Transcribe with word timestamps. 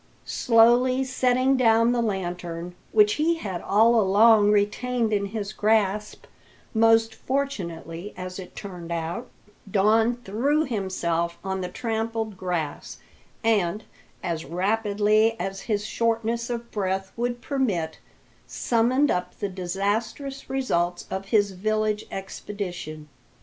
Slowly 0.25 1.03
setting 1.03 1.55
down 1.57 1.91
the 1.91 2.01
lantern, 2.01 2.73
which 2.91 3.13
he 3.21 3.35
had 3.35 3.61
all 3.61 4.01
along 4.01 4.49
retained 4.49 5.13
in 5.13 5.27
his 5.27 5.53
grasp 5.53 6.25
most 6.73 7.13
fortunately, 7.13 8.11
as 8.17 8.39
it 8.39 8.55
turned 8.55 8.91
out 8.91 9.29
Don 9.69 10.15
threw 10.15 10.65
himself 10.65 11.37
on 11.43 11.61
the 11.61 11.69
trampled 11.69 12.35
grass, 12.35 12.97
and, 13.43 13.83
as 14.23 14.43
rapidly 14.43 15.39
as 15.39 15.61
his 15.61 15.85
shortness 15.85 16.49
of 16.49 16.71
breath 16.71 17.11
would 17.15 17.39
permit, 17.39 17.99
summed 18.47 19.11
up 19.11 19.35
the 19.37 19.49
disastrous 19.49 20.49
results 20.49 21.05
of 21.11 21.25
his 21.25 21.51
village 21.51 22.05
expedition. 22.09 23.07